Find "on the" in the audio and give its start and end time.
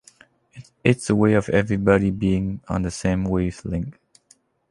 2.67-2.89